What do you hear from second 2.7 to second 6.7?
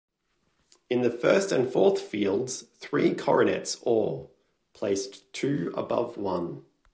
three coronets or, placed two above one.